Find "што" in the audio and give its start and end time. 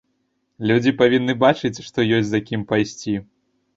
1.91-2.07